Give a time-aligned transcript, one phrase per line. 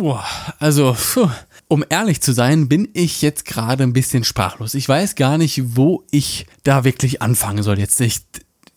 [0.00, 0.24] Boah,
[0.58, 1.28] also, puh.
[1.68, 4.72] um ehrlich zu sein, bin ich jetzt gerade ein bisschen sprachlos.
[4.72, 8.00] Ich weiß gar nicht, wo ich da wirklich anfangen soll jetzt.
[8.00, 8.22] Ich,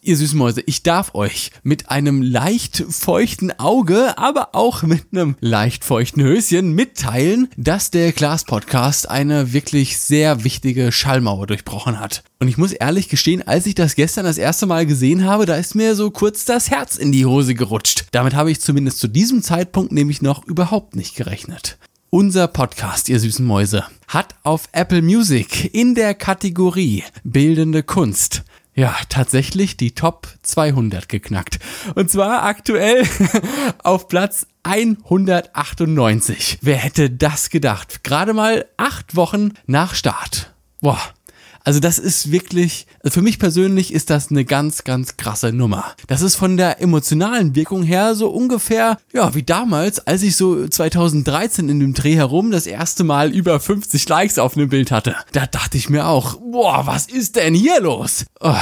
[0.05, 5.37] Ihr süßen Mäuse, ich darf euch mit einem leicht feuchten Auge, aber auch mit einem
[5.39, 12.25] leicht feuchten Höschen mitteilen, dass der Glas Podcast eine wirklich sehr wichtige Schallmauer durchbrochen hat.
[12.41, 15.55] Und ich muss ehrlich gestehen, als ich das gestern das erste Mal gesehen habe, da
[15.55, 18.07] ist mir so kurz das Herz in die Hose gerutscht.
[18.11, 21.77] Damit habe ich zumindest zu diesem Zeitpunkt nämlich noch überhaupt nicht gerechnet.
[22.09, 28.43] Unser Podcast, ihr süßen Mäuse, hat auf Apple Music in der Kategorie Bildende Kunst
[28.75, 31.59] ja, tatsächlich die Top 200 geknackt.
[31.95, 33.05] Und zwar aktuell
[33.83, 36.59] auf Platz 198.
[36.61, 38.03] Wer hätte das gedacht?
[38.03, 40.53] Gerade mal acht Wochen nach Start.
[40.81, 40.99] Boah,
[41.63, 45.95] also das ist wirklich, also für mich persönlich ist das eine ganz, ganz krasse Nummer.
[46.07, 50.67] Das ist von der emotionalen Wirkung her so ungefähr, ja, wie damals, als ich so
[50.67, 55.15] 2013 in dem Dreh herum das erste Mal über 50 Likes auf einem Bild hatte.
[55.31, 58.25] Da dachte ich mir auch, boah, was ist denn hier los?
[58.41, 58.53] Oh,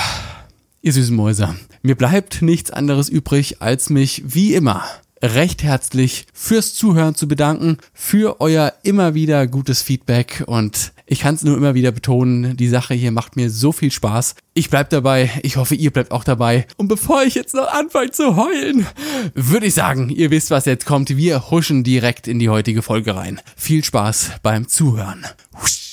[0.81, 4.83] ihr süßen Mäuse, mir bleibt nichts anderes übrig, als mich wie immer
[5.21, 11.35] recht herzlich fürs Zuhören zu bedanken, für euer immer wieder gutes Feedback und ich kann
[11.35, 14.35] es nur immer wieder betonen, die Sache hier macht mir so viel Spaß.
[14.53, 16.65] Ich bleib dabei, ich hoffe, ihr bleibt auch dabei.
[16.77, 18.87] Und bevor ich jetzt noch anfange zu heulen,
[19.33, 21.09] würde ich sagen, ihr wisst, was jetzt kommt.
[21.17, 23.41] Wir huschen direkt in die heutige Folge rein.
[23.57, 25.25] Viel Spaß beim Zuhören.
[25.61, 25.90] Husch.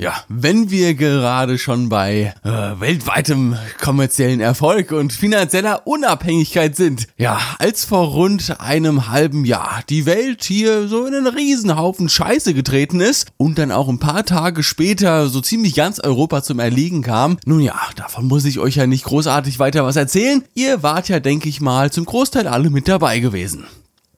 [0.00, 2.48] Ja, wenn wir gerade schon bei äh,
[2.80, 10.06] weltweitem kommerziellen Erfolg und finanzieller Unabhängigkeit sind, ja, als vor rund einem halben Jahr die
[10.06, 14.62] Welt hier so in einen Riesenhaufen Scheiße getreten ist und dann auch ein paar Tage
[14.62, 18.86] später so ziemlich ganz Europa zum Erliegen kam, nun ja, davon muss ich euch ja
[18.86, 20.42] nicht großartig weiter was erzählen.
[20.54, 23.66] Ihr wart ja, denke ich mal, zum Großteil alle mit dabei gewesen.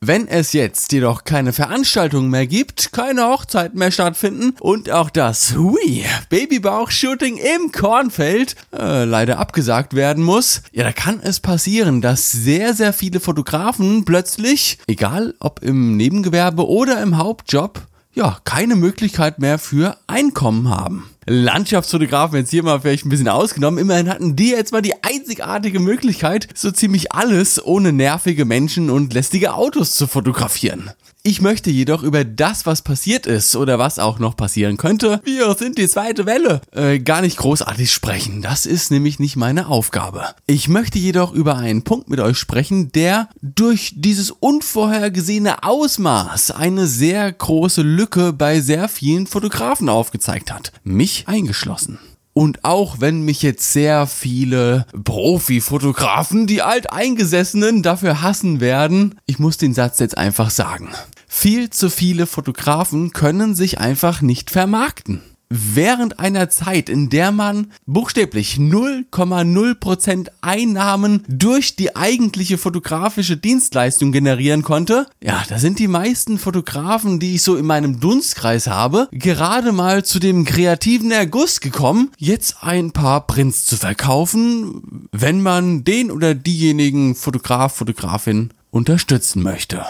[0.05, 5.55] Wenn es jetzt jedoch keine Veranstaltungen mehr gibt, keine Hochzeiten mehr stattfinden und auch das
[5.55, 12.33] Hui Babybauch-Shooting im Kornfeld äh, leider abgesagt werden muss, ja, da kann es passieren, dass
[12.33, 19.39] sehr, sehr viele Fotografen plötzlich, egal ob im Nebengewerbe oder im Hauptjob, ja, keine Möglichkeit
[19.39, 21.11] mehr für Einkommen haben.
[21.27, 23.78] Landschaftsfotografen jetzt hier mal vielleicht ein bisschen ausgenommen.
[23.78, 29.14] Immerhin hatten die jetzt mal die einzigartige Möglichkeit, so ziemlich alles ohne nervige Menschen und
[29.14, 30.90] lästige Autos zu fotografieren.
[31.24, 35.55] Ich möchte jedoch über das, was passiert ist oder was auch noch passieren könnte, wir
[35.55, 38.42] sind die zweite Welle, äh, gar nicht großartig sprechen.
[38.42, 40.24] Das ist nämlich nicht meine Aufgabe.
[40.46, 46.88] Ich möchte jedoch über einen Punkt mit euch sprechen, der durch dieses unvorhergesehene Ausmaß eine
[46.88, 50.72] sehr große Lücke bei sehr vielen Fotografen aufgezeigt hat.
[50.83, 52.00] Mich eingeschlossen.
[52.35, 59.59] Und auch wenn mich jetzt sehr viele Profi-Fotografen, die Alteingesessenen, dafür hassen werden, ich muss
[59.59, 60.91] den Satz jetzt einfach sagen.
[61.27, 67.73] Viel zu viele Fotografen können sich einfach nicht vermarkten während einer Zeit, in der man
[67.85, 76.39] buchstäblich 0,0% Einnahmen durch die eigentliche fotografische Dienstleistung generieren konnte, ja, da sind die meisten
[76.39, 82.11] Fotografen, die ich so in meinem Dunstkreis habe, gerade mal zu dem kreativen Erguss gekommen,
[82.17, 89.84] jetzt ein paar Prints zu verkaufen, wenn man den oder diejenigen Fotograf, Fotografin unterstützen möchte.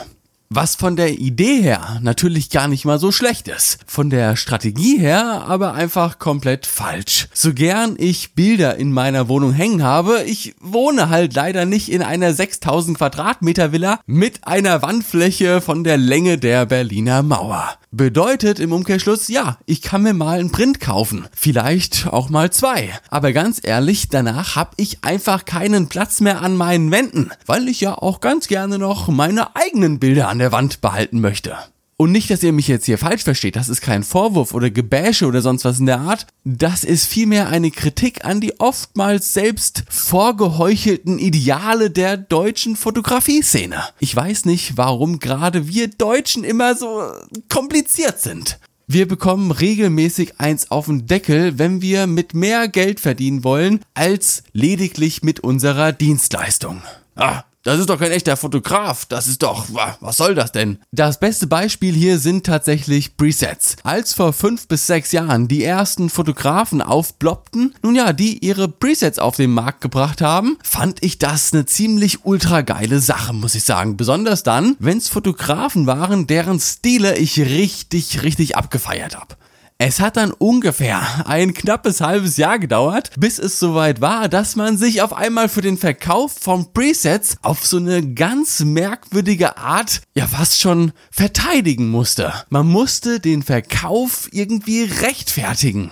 [0.54, 3.78] Was von der Idee her natürlich gar nicht mal so schlecht ist.
[3.86, 7.28] Von der Strategie her aber einfach komplett falsch.
[7.32, 12.02] So gern ich Bilder in meiner Wohnung hängen habe, ich wohne halt leider nicht in
[12.02, 17.78] einer 6000 Quadratmeter Villa mit einer Wandfläche von der Länge der Berliner Mauer.
[17.94, 21.26] Bedeutet im Umkehrschluss, ja, ich kann mir mal einen Print kaufen.
[21.34, 22.88] Vielleicht auch mal zwei.
[23.10, 27.82] Aber ganz ehrlich, danach habe ich einfach keinen Platz mehr an meinen Wänden, weil ich
[27.82, 31.56] ja auch ganz gerne noch meine eigenen Bilder an der Wand behalten möchte.
[31.96, 35.26] Und nicht, dass ihr mich jetzt hier falsch versteht, das ist kein Vorwurf oder Gebäsche
[35.26, 36.26] oder sonst was in der Art.
[36.42, 43.84] Das ist vielmehr eine Kritik an die oftmals selbst vorgeheuchelten Ideale der deutschen Fotografie-Szene.
[44.00, 47.04] Ich weiß nicht, warum gerade wir Deutschen immer so
[47.48, 48.58] kompliziert sind.
[48.88, 54.42] Wir bekommen regelmäßig eins auf den Deckel, wenn wir mit mehr Geld verdienen wollen, als
[54.52, 56.82] lediglich mit unserer Dienstleistung.
[57.14, 59.06] Ah, das ist doch kein echter Fotograf.
[59.06, 59.66] Das ist doch,
[60.00, 60.78] was soll das denn?
[60.90, 63.76] Das beste Beispiel hier sind tatsächlich Presets.
[63.84, 69.18] Als vor fünf bis sechs Jahren die ersten Fotografen aufploppten, nun ja, die ihre Presets
[69.18, 73.64] auf den Markt gebracht haben, fand ich das eine ziemlich ultra geile Sache, muss ich
[73.64, 73.96] sagen.
[73.96, 79.36] Besonders dann, wenn es Fotografen waren, deren Stile ich richtig, richtig abgefeiert habe.
[79.84, 84.78] Es hat dann ungefähr ein knappes halbes Jahr gedauert, bis es soweit war, dass man
[84.78, 90.28] sich auf einmal für den Verkauf von Presets auf so eine ganz merkwürdige Art ja
[90.28, 92.32] fast schon verteidigen musste.
[92.48, 95.90] Man musste den Verkauf irgendwie rechtfertigen.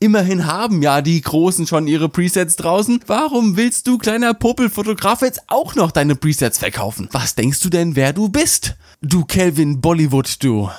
[0.00, 3.04] Immerhin haben ja die Großen schon ihre Presets draußen.
[3.06, 7.08] Warum willst du, kleiner Popelfotograf, jetzt auch noch deine Presets verkaufen?
[7.12, 8.74] Was denkst du denn, wer du bist?
[9.00, 10.70] Du Kelvin Bollywood, du.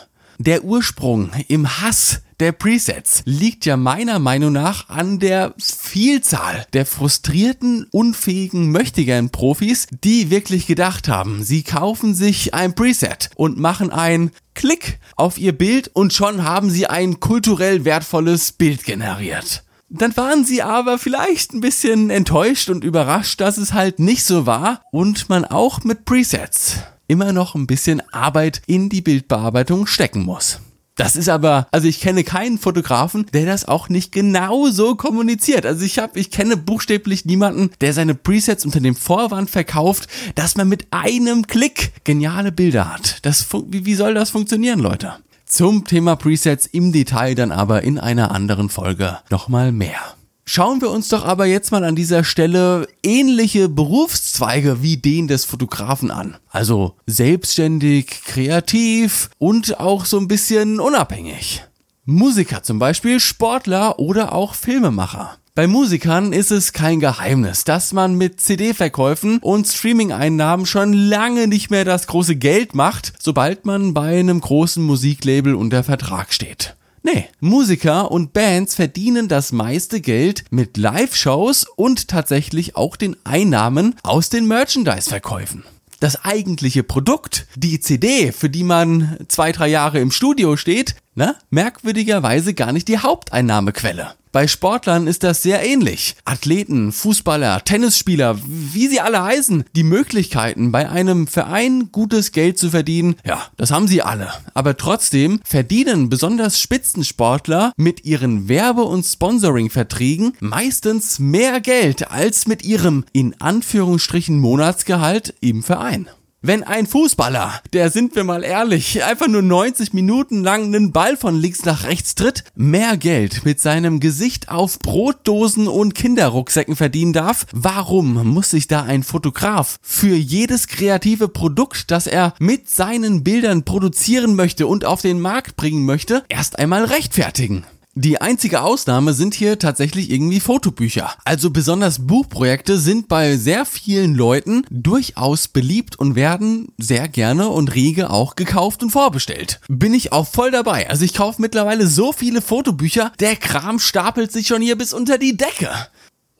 [0.42, 6.86] Der Ursprung im Hass der Presets liegt ja meiner Meinung nach an der Vielzahl der
[6.86, 14.32] frustrierten, unfähigen Möchtegern-Profis, die wirklich gedacht haben, sie kaufen sich ein Preset und machen ein
[14.54, 19.66] Klick auf ihr Bild und schon haben sie ein kulturell wertvolles Bild generiert.
[19.90, 24.46] Dann waren sie aber vielleicht ein bisschen enttäuscht und überrascht, dass es halt nicht so
[24.46, 26.78] war und man auch mit Presets
[27.10, 30.62] immer noch ein bisschen Arbeit in die Bildbearbeitung stecken muss.
[31.00, 35.66] Das ist aber, also ich kenne keinen Fotografen, der das auch nicht genau so kommuniziert.
[35.66, 40.58] Also ich habe, ich kenne buchstäblich niemanden, der seine Presets unter dem Vorwand verkauft, dass
[40.58, 43.26] man mit einem Klick geniale Bilder hat.
[43.26, 45.14] Das, wie, wie soll das funktionieren, Leute?
[45.46, 50.19] Zum Thema Presets im Detail dann aber in einer anderen Folge nochmal mehr.
[50.52, 55.46] Schauen wir uns doch aber jetzt mal an dieser Stelle ähnliche Berufszweige wie den des
[55.46, 56.38] Fotografen an.
[56.50, 61.64] Also selbstständig, kreativ und auch so ein bisschen unabhängig.
[62.06, 65.38] Musiker zum Beispiel, Sportler oder auch Filmemacher.
[65.54, 71.70] Bei Musikern ist es kein Geheimnis, dass man mit CD-Verkäufen und Streaming-Einnahmen schon lange nicht
[71.70, 76.76] mehr das große Geld macht, sobald man bei einem großen Musiklabel unter Vertrag steht.
[77.02, 83.96] Nee, Musiker und Bands verdienen das meiste Geld mit Live-Shows und tatsächlich auch den Einnahmen
[84.04, 85.64] aus den Merchandise-Verkäufen.
[86.02, 91.36] Das eigentliche Produkt, die CD, für die man zwei, drei Jahre im Studio steht, na,
[91.50, 94.14] merkwürdigerweise gar nicht die Haupteinnahmequelle.
[94.32, 96.16] Bei Sportlern ist das sehr ähnlich.
[96.24, 102.70] Athleten, Fußballer, Tennisspieler, wie sie alle heißen, die Möglichkeiten bei einem Verein gutes Geld zu
[102.70, 104.32] verdienen, ja, das haben sie alle.
[104.54, 112.64] Aber trotzdem verdienen besonders Spitzensportler mit ihren Werbe- und Sponsoring-Verträgen meistens mehr Geld als mit
[112.64, 116.08] ihrem in Anführungsstrichen Monatsgehalt im Verein.
[116.42, 121.18] Wenn ein Fußballer, der sind wir mal ehrlich, einfach nur 90 Minuten lang einen Ball
[121.18, 127.12] von links nach rechts tritt, mehr Geld mit seinem Gesicht auf Brotdosen und Kinderrucksäcken verdienen
[127.12, 133.26] darf, warum muss sich da ein Fotograf für jedes kreative Produkt, das er mit seinen
[133.26, 137.66] Bildern produzieren möchte und auf den Markt bringen möchte, erst einmal rechtfertigen?
[138.02, 141.12] Die einzige Ausnahme sind hier tatsächlich irgendwie Fotobücher.
[141.26, 147.76] Also besonders Buchprojekte sind bei sehr vielen Leuten durchaus beliebt und werden sehr gerne und
[147.76, 149.60] rege auch gekauft und vorbestellt.
[149.68, 150.90] Bin ich auch voll dabei.
[150.90, 155.18] Also ich kaufe mittlerweile so viele Fotobücher, der Kram stapelt sich schon hier bis unter
[155.18, 155.70] die Decke.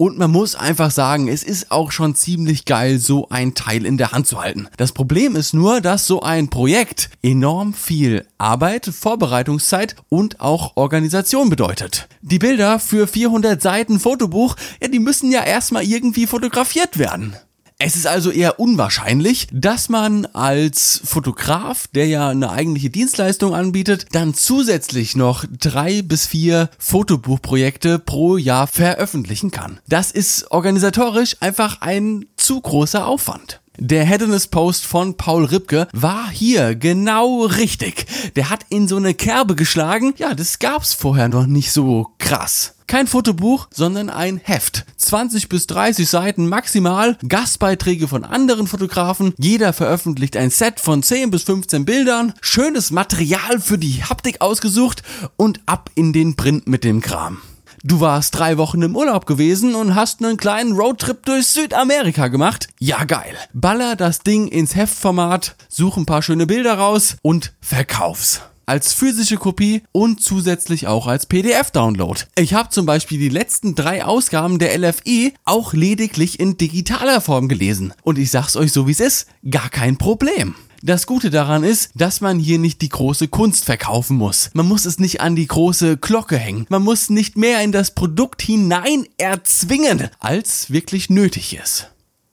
[0.02, 3.98] Und man muss einfach sagen, es ist auch schon ziemlich geil, so ein Teil in
[3.98, 4.70] der Hand zu halten.
[4.78, 11.50] Das Problem ist nur, dass so ein Projekt enorm viel Arbeit, Vorbereitungszeit und auch Organisation
[11.50, 12.08] bedeutet.
[12.22, 17.36] Die Bilder für 400 Seiten Fotobuch, ja, die müssen ja erstmal irgendwie fotografiert werden.
[17.82, 24.08] Es ist also eher unwahrscheinlich, dass man als Fotograf, der ja eine eigentliche Dienstleistung anbietet,
[24.12, 29.80] dann zusätzlich noch drei bis vier Fotobuchprojekte pro Jahr veröffentlichen kann.
[29.88, 33.62] Das ist organisatorisch einfach ein zu großer Aufwand.
[33.82, 38.08] Der Headiness Post von Paul Ripke war hier genau richtig.
[38.36, 40.14] Der hat in so eine Kerbe geschlagen.
[40.18, 42.76] Ja, das gab's vorher noch nicht so krass.
[42.88, 44.86] Kein Fotobuch, sondern ein Heft.
[44.98, 51.32] 20 bis 30 Seiten maximal, Gastbeiträge von anderen Fotografen, jeder veröffentlicht ein Set von 10
[51.32, 55.04] bis 15 Bildern, schönes Material für die Haptik ausgesucht
[55.38, 57.38] und ab in den Print mit dem Kram.
[57.84, 62.68] Du warst drei Wochen im Urlaub gewesen und hast einen kleinen Roadtrip durch Südamerika gemacht.
[62.80, 63.36] Ja, geil.
[63.54, 69.38] Baller das Ding ins Heftformat, such ein paar schöne Bilder raus und verkauf's als physische
[69.38, 72.22] Kopie und zusätzlich auch als PDF-Download.
[72.38, 77.48] Ich habe zum Beispiel die letzten drei Ausgaben der LFI auch lediglich in digitaler Form
[77.48, 77.94] gelesen.
[78.04, 80.56] Und ich sag's euch so wie es ist, gar kein Problem.
[80.82, 84.52] Das Gute daran ist, dass man hier nicht die große Kunst verkaufen muss.
[84.54, 86.68] Man muss es nicht an die große Glocke hängen.
[86.70, 91.90] Man muss nicht mehr in das Produkt hinein erzwingen, als wirklich nötig ist.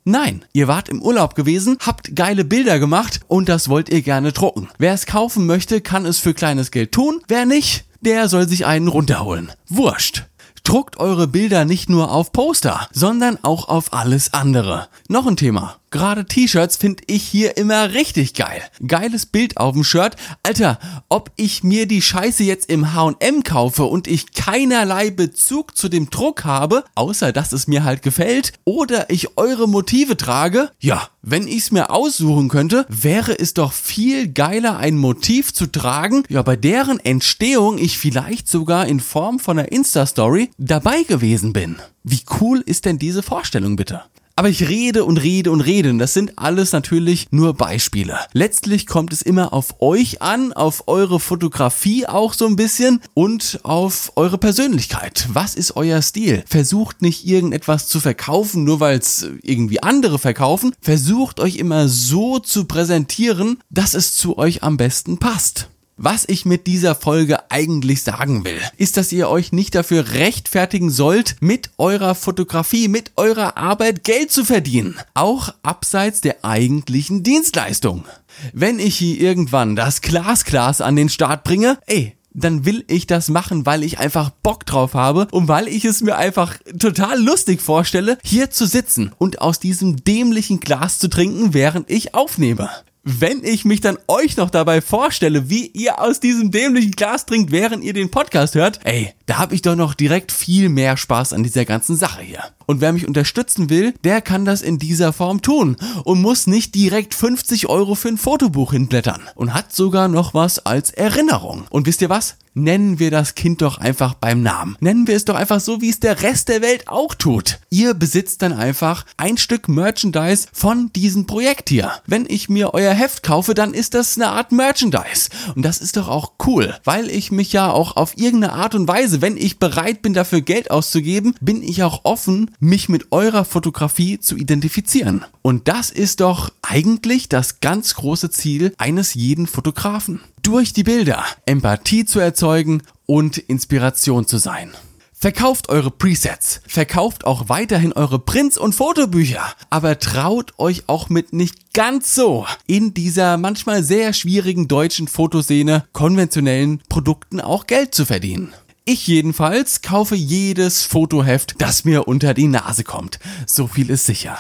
[0.09, 4.31] Nein, ihr wart im Urlaub gewesen, habt geile Bilder gemacht und das wollt ihr gerne
[4.31, 4.69] drucken.
[4.79, 7.23] Wer es kaufen möchte, kann es für kleines Geld tun.
[7.27, 9.51] Wer nicht, der soll sich einen runterholen.
[9.69, 10.27] Wurscht.
[10.63, 14.87] Druckt eure Bilder nicht nur auf Poster, sondern auch auf alles andere.
[15.09, 15.79] Noch ein Thema.
[15.91, 18.61] Gerade T-Shirts finde ich hier immer richtig geil.
[18.87, 20.17] Geiles Bild auf dem Shirt.
[20.43, 20.79] Alter,
[21.09, 26.11] ob ich mir die Scheiße jetzt im H&M kaufe und ich keinerlei Bezug zu dem
[26.11, 31.47] Druck habe, außer dass es mir halt gefällt, oder ich eure Motive trage, ja, wenn
[31.47, 36.57] ich's mir aussuchen könnte, wäre es doch viel geiler, ein Motiv zu tragen, ja, bei
[36.57, 41.77] deren Entstehung ich vielleicht sogar in Form von einer Insta-Story dabei gewesen bin.
[42.03, 44.03] Wie cool ist denn diese Vorstellung bitte?
[44.39, 45.89] Aber ich rede und rede und rede.
[45.89, 48.19] Und das sind alles natürlich nur Beispiele.
[48.35, 53.61] Letztlich kommt es immer auf euch an, auf eure Fotografie auch so ein bisschen und
[53.63, 55.27] auf eure Persönlichkeit.
[55.33, 56.45] Was ist euer Stil?
[56.47, 60.75] Versucht nicht irgendetwas zu verkaufen, nur weil es irgendwie andere verkaufen.
[60.83, 65.71] Versucht euch immer so zu präsentieren, dass es zu euch am besten passt.
[65.99, 70.91] Was ich mit dieser Folge eigentlich sagen will, ist, dass ihr euch nicht dafür rechtfertigen
[70.91, 74.95] sollt, mit eurer Fotografie, mit eurer Arbeit Geld zu verdienen.
[75.15, 78.05] Auch abseits der eigentlichen Dienstleistung.
[78.53, 83.31] Wenn ich hier irgendwann das Glasglas an den Start bringe, ey, dann will ich das
[83.31, 87.63] machen, weil ich einfach Bock drauf habe und weil ich es mir einfach total lustig
[87.63, 92.69] vorstelle, hier zu sitzen und aus diesem dämlichen Glas zu trinken, während ich aufnehme
[93.09, 97.53] wenn ich mich dann euch noch dabei vorstelle, wie ihr aus diesem dämlichen Glas trinkt,
[97.53, 101.33] während ihr den Podcast hört, ey, da habe ich doch noch direkt viel mehr Spaß
[101.33, 102.43] an dieser ganzen Sache hier.
[102.67, 106.75] Und wer mich unterstützen will, der kann das in dieser Form tun und muss nicht
[106.75, 111.67] direkt 50 Euro für ein Fotobuch hinblättern und hat sogar noch was als Erinnerung.
[111.71, 112.37] Und wisst ihr was?
[112.59, 114.79] Nennen wir das Kind doch einfach beim Namen.
[114.81, 117.59] Nennen wir es doch einfach so, wie es der Rest der Welt auch tut.
[117.69, 121.93] Ihr besitzt dann einfach ein Stück Merchandise von diesem Projekt hier.
[122.07, 125.29] Wenn ich mir euer Heft kaufe, dann ist das eine Art Merchandise.
[125.55, 128.89] Und das ist doch auch cool, weil ich mich ja auch auf irgendeine Art und
[128.89, 133.45] Weise, wenn ich bereit bin, dafür Geld auszugeben, bin ich auch offen, mich mit eurer
[133.45, 135.27] Fotografie zu identifizieren.
[135.43, 140.23] Und das ist doch eigentlich das ganz große Ziel eines jeden Fotografen.
[140.47, 144.71] Durch die Bilder Empathie zu erzeugen und Inspiration zu sein.
[145.13, 151.33] Verkauft eure Presets, verkauft auch weiterhin eure Prints und Fotobücher, aber traut euch auch mit
[151.33, 158.07] nicht ganz so in dieser manchmal sehr schwierigen deutschen Fotoszene konventionellen Produkten auch Geld zu
[158.07, 158.55] verdienen.
[158.85, 163.19] Ich jedenfalls kaufe jedes Fotoheft, das mir unter die Nase kommt.
[163.47, 164.39] So viel ist sicher.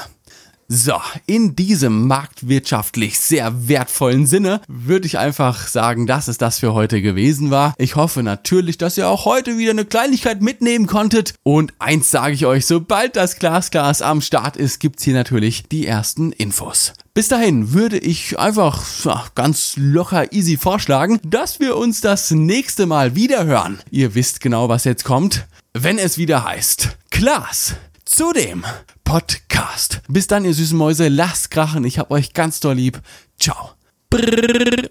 [0.68, 0.94] So,
[1.26, 7.00] in diesem marktwirtschaftlich sehr wertvollen Sinne würde ich einfach sagen, dass es das für heute
[7.00, 7.73] gewesen war.
[7.78, 11.35] Ich hoffe natürlich, dass ihr auch heute wieder eine Kleinigkeit mitnehmen konntet.
[11.44, 15.87] Und eins sage ich euch, sobald das Glasglas am Start ist, gibt's hier natürlich die
[15.87, 16.94] ersten Infos.
[17.14, 18.82] Bis dahin würde ich einfach
[19.37, 23.78] ganz locker easy vorschlagen, dass wir uns das nächste Mal wieder hören.
[23.92, 25.46] Ihr wisst genau, was jetzt kommt.
[25.75, 28.64] Wenn es wieder heißt, Glas zu dem
[29.04, 30.00] Podcast.
[30.08, 31.84] Bis dann, ihr süßen Mäuse, lasst krachen.
[31.84, 33.02] Ich hab euch ganz doll lieb.
[33.38, 33.72] Ciao.
[34.08, 34.88] Brrr.